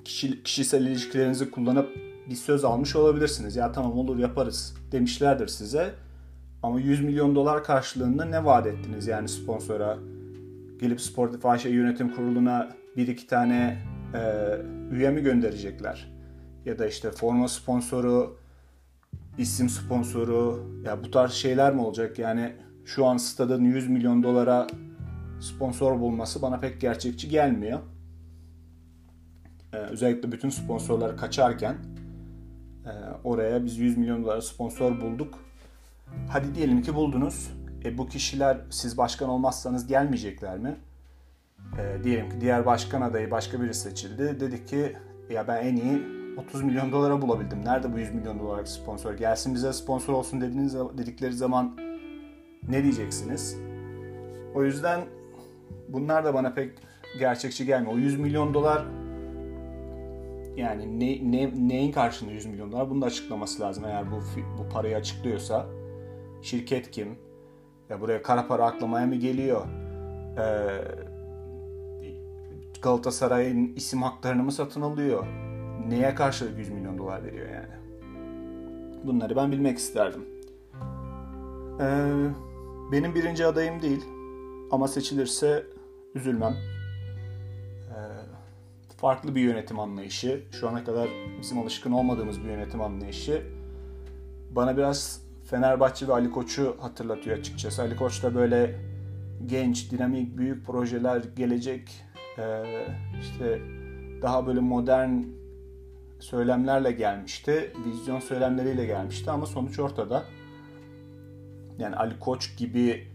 kişi, 0.05 0.43
kişisel 0.43 0.87
ilişkilerinizi 0.87 1.51
kullanıp 1.51 1.97
bir 2.31 2.35
söz 2.35 2.65
almış 2.65 2.97
olabilirsiniz. 2.97 3.57
Ya 3.57 3.73
tamam 3.73 3.99
olur 3.99 4.19
yaparız 4.19 4.75
demişlerdir 4.93 5.49
size. 5.49 5.95
Ama 6.63 6.81
100 6.81 7.05
milyon 7.05 7.35
dolar 7.35 7.65
karşılığında 7.65 8.25
ne 8.25 8.45
vaat 8.45 8.67
ettiniz 8.67 9.07
yani 9.07 9.29
sponsora? 9.29 9.99
Gelip 10.81 11.01
Spotify 11.01 11.57
şey 11.63 11.73
yönetim 11.73 12.15
kuruluna 12.15 12.69
bir 12.97 13.09
iki 13.09 13.27
tane 13.27 13.79
e, 14.15 14.21
üye 14.91 15.11
mi 15.11 15.23
gönderecekler? 15.23 16.13
Ya 16.65 16.79
da 16.79 16.87
işte 16.87 17.11
forma 17.11 17.49
sponsoru, 17.49 18.37
isim 19.39 19.69
sponsoru 19.69 20.71
ya 20.85 21.05
bu 21.05 21.11
tarz 21.11 21.33
şeyler 21.33 21.75
mi 21.75 21.81
olacak? 21.81 22.19
Yani 22.19 22.53
şu 22.85 23.07
an 23.07 23.17
stadın 23.17 23.65
100 23.65 23.89
milyon 23.89 24.23
dolara 24.23 24.67
sponsor 25.41 26.01
bulması 26.01 26.43
bana 26.43 26.61
pek 26.61 26.81
gerçekçi 26.81 27.29
gelmiyor. 27.29 27.79
Ee, 29.73 29.77
özellikle 29.77 30.33
bütün 30.33 30.49
sponsorlar 30.49 31.17
kaçarken 31.17 31.77
e, 32.85 32.93
oraya 33.25 33.65
biz 33.65 33.79
100 33.79 33.99
milyon 33.99 34.25
dolara 34.25 34.43
sponsor 34.43 35.01
bulduk. 35.01 35.46
Hadi 36.29 36.55
diyelim 36.55 36.83
ki 36.83 36.95
buldunuz. 36.95 37.51
E, 37.85 37.99
bu 37.99 38.09
kişiler 38.09 38.59
siz 38.71 38.99
başkan 38.99 39.29
olmazsanız 39.29 39.87
gelmeyecekler 39.87 40.59
mi? 40.59 40.77
E, 41.79 42.05
diyelim 42.05 42.31
ki 42.31 42.41
diğer 42.41 42.67
başkan 42.67 43.01
adayı 43.01 43.31
başka 43.31 43.61
biri 43.61 43.75
seçildi. 43.75 44.41
Dedi 44.41 44.65
ki 44.65 44.97
ya 45.31 45.49
ben 45.49 45.65
en 45.65 45.77
iyi 45.77 46.03
30 46.39 46.63
milyon 46.63 46.93
dolara 46.93 47.23
bulabildim. 47.23 47.65
Nerede 47.65 47.93
bu 47.93 47.99
100 47.99 48.15
milyon 48.15 48.39
dolarlık 48.39 48.69
sponsor? 48.69 49.15
Gelsin 49.15 49.55
bize 49.55 49.73
sponsor 49.73 50.13
olsun 50.13 50.41
dediğiniz 50.41 50.75
dedikleri 50.75 51.33
zaman 51.33 51.77
ne 52.69 52.83
diyeceksiniz? 52.83 53.57
O 54.55 54.65
yüzden 54.65 55.01
bunlar 55.89 56.25
da 56.25 56.35
bana 56.35 56.55
pek 56.55 56.73
gerçekçi 57.19 57.67
gelmiyor. 57.67 57.95
O 57.95 57.99
100 57.99 58.19
milyon 58.19 58.55
dolar 58.55 58.85
yani 60.57 61.01
ne, 61.01 61.33
ne, 61.33 61.69
neyin 61.69 61.93
karşılığında 61.93 62.35
100 62.35 62.47
milyon 62.47 62.73
dolar? 62.73 62.91
Bunu 62.91 63.03
da 63.03 63.07
açıklaması 63.07 63.63
lazım 63.63 63.85
eğer 63.85 64.11
bu 64.11 64.23
bu 64.59 64.69
parayı 64.69 64.97
açıklıyorsa. 64.97 65.67
Şirket 66.47 66.91
kim? 66.91 67.19
Ya 67.91 68.01
buraya 68.01 68.23
kara 68.23 68.47
para 68.47 68.67
aklamaya 68.67 69.07
mı 69.07 69.15
geliyor? 69.15 69.67
Ee, 70.39 70.85
Galatasaray'ın 72.83 73.75
isim 73.77 74.03
haklarını 74.03 74.43
mı 74.43 74.53
satın 74.53 74.81
alıyor? 74.81 75.27
Neye 75.89 76.15
karşılık 76.15 76.59
100 76.59 76.71
milyon 76.71 76.99
dolar 76.99 77.25
veriyor 77.25 77.49
yani? 77.49 77.75
Bunları 79.05 79.37
ben 79.37 79.53
bilmek 79.53 79.79
isterdim. 79.79 80.25
Ee, 81.81 82.29
benim 82.93 83.15
birinci 83.15 83.47
adayım 83.47 83.83
değil. 83.83 84.05
Ama 84.71 84.89
seçilirse 84.89 85.67
üzülmem. 86.15 86.55
Ee, 87.91 87.97
farklı 88.97 89.35
bir 89.35 89.41
yönetim 89.41 89.81
anlayışı. 89.81 90.45
Şu 90.61 90.69
ana 90.69 90.85
kadar 90.85 91.09
bizim 91.41 91.59
alışkın 91.59 91.93
olmadığımız 91.93 92.41
bir 92.41 92.49
yönetim 92.49 92.81
anlayışı. 92.81 93.43
Bana 94.51 94.77
biraz 94.77 95.26
Fenerbahçe 95.47 96.09
ve 96.09 96.13
Ali 96.13 96.31
Koç'u 96.31 96.77
hatırlatıyor 96.81 97.39
açıkçası. 97.39 97.83
Ali 97.83 97.97
Koç 97.97 98.23
da 98.23 98.35
böyle 98.35 98.75
genç, 99.47 99.91
dinamik, 99.91 100.39
büyük 100.39 100.67
projeler 100.67 101.23
gelecek. 101.37 102.05
Ee, 102.39 102.63
işte 103.21 103.61
daha 104.23 104.47
böyle 104.47 104.61
modern 104.61 105.23
söylemlerle 106.21 106.93
gelmişti. 106.93 107.73
Vizyon 107.87 108.21
söylemleriyle 108.21 108.87
gelmişti 108.87 109.31
ama 109.31 109.47
sonuç 109.47 109.79
ortada. 109.79 110.25
Yani 111.79 111.97
Ali 111.97 112.19
Koç 112.19 112.57
gibi 112.57 113.07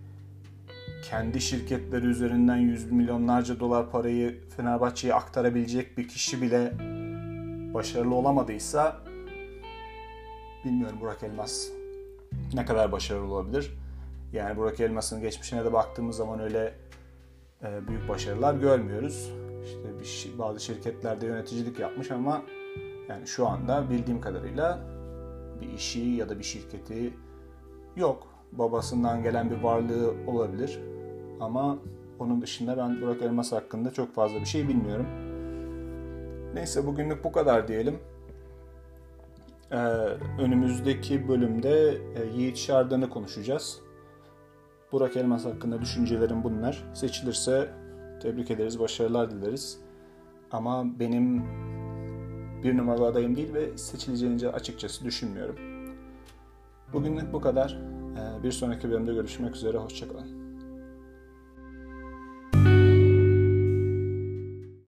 kendi 1.09 1.41
şirketleri 1.41 2.05
üzerinden 2.05 2.57
yüz 2.57 2.91
milyonlarca 2.91 3.59
dolar 3.59 3.91
parayı 3.91 4.41
Fenerbahçe'ye 4.57 5.13
aktarabilecek 5.13 5.97
bir 5.97 6.07
kişi 6.07 6.41
bile 6.41 6.73
başarılı 7.73 8.15
olamadıysa 8.15 8.97
bilmiyorum 10.65 10.97
Burak 11.01 11.23
Elmas 11.23 11.80
ne 12.53 12.65
kadar 12.65 12.91
başarılı 12.91 13.33
olabilir. 13.33 13.77
Yani 14.33 14.57
Burak 14.57 14.79
Elmas'ın 14.79 15.21
geçmişine 15.21 15.65
de 15.65 15.73
baktığımız 15.73 16.17
zaman 16.17 16.39
öyle 16.39 16.73
e, 17.63 17.87
büyük 17.87 18.09
başarılar 18.09 18.53
görmüyoruz. 18.53 19.31
İşte 19.65 19.99
bir, 19.99 20.39
bazı 20.39 20.59
şirketlerde 20.59 21.25
yöneticilik 21.25 21.79
yapmış 21.79 22.11
ama 22.11 22.41
yani 23.09 23.27
şu 23.27 23.47
anda 23.47 23.89
bildiğim 23.89 24.21
kadarıyla 24.21 24.79
bir 25.61 25.69
işi 25.73 25.99
ya 25.99 26.29
da 26.29 26.39
bir 26.39 26.43
şirketi 26.43 27.13
yok. 27.95 28.27
Babasından 28.51 29.23
gelen 29.23 29.49
bir 29.49 29.61
varlığı 29.61 30.13
olabilir. 30.27 30.79
Ama 31.39 31.77
onun 32.19 32.41
dışında 32.41 32.77
ben 32.77 33.01
Burak 33.01 33.21
Elmas 33.21 33.51
hakkında 33.51 33.93
çok 33.93 34.13
fazla 34.13 34.39
bir 34.39 34.45
şey 34.45 34.67
bilmiyorum. 34.67 35.05
Neyse 36.53 36.87
bugünlük 36.87 37.23
bu 37.23 37.31
kadar 37.31 37.67
diyelim. 37.67 37.99
Ee, 39.71 39.75
önümüzdeki 40.41 41.27
bölümde 41.27 41.97
e, 42.15 42.25
Yiğit 42.35 42.57
Şardan'ı 42.57 43.09
konuşacağız. 43.09 43.81
Burak 44.91 45.17
Elmas 45.17 45.45
hakkında 45.45 45.81
düşüncelerim 45.81 46.43
bunlar. 46.43 46.83
Seçilirse 46.93 47.69
tebrik 48.21 48.51
ederiz, 48.51 48.79
başarılar 48.79 49.31
dileriz. 49.31 49.81
Ama 50.51 50.99
benim 50.99 51.43
bir 52.63 52.77
numaralı 52.77 53.05
adayım 53.05 53.35
değil 53.35 53.53
ve 53.53 53.77
seçileceğini 53.77 54.47
açıkçası 54.47 55.05
düşünmüyorum. 55.05 55.55
Bugünlük 56.93 57.33
bu 57.33 57.41
kadar. 57.41 57.79
Ee, 58.17 58.43
bir 58.43 58.51
sonraki 58.51 58.91
bölümde 58.91 59.13
görüşmek 59.13 59.55
üzere. 59.55 59.77
Hoşçakalın. 59.77 60.40